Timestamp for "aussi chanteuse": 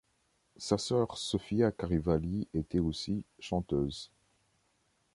2.79-4.09